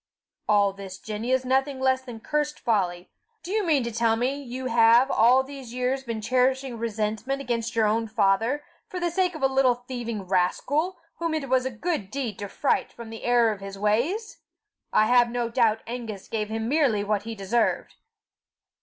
"All 0.49 0.73
this, 0.73 0.97
Jenny, 0.97 1.29
is 1.29 1.45
nothing 1.45 1.79
less 1.79 2.01
than 2.01 2.21
cursed 2.21 2.59
folly. 2.59 3.11
Do 3.43 3.51
you 3.51 3.63
mean 3.63 3.83
to 3.83 3.91
tell 3.91 4.15
me 4.15 4.33
you 4.41 4.65
have 4.65 5.11
all 5.11 5.43
these 5.43 5.75
years 5.75 6.01
been 6.03 6.21
cherishing 6.21 6.79
resentment 6.79 7.39
against 7.39 7.75
your 7.75 7.85
own 7.85 8.07
father, 8.07 8.63
for 8.87 8.99
the 8.99 9.11
sake 9.11 9.35
of 9.35 9.43
a 9.43 9.47
little 9.47 9.75
thieving 9.75 10.23
rascal, 10.23 10.97
whom 11.17 11.35
it 11.35 11.47
was 11.49 11.67
a 11.67 11.69
good 11.69 12.09
deed 12.09 12.39
to 12.39 12.49
fright 12.49 12.91
from 12.91 13.11
the 13.11 13.23
error 13.25 13.51
of 13.51 13.61
his 13.61 13.77
ways? 13.77 14.39
I 14.91 15.05
have 15.05 15.29
no 15.29 15.49
doubt 15.51 15.83
Angus 15.85 16.27
gave 16.27 16.49
him 16.49 16.67
merely 16.67 17.03
what 17.03 17.21
he 17.21 17.35
deserved." 17.35 17.93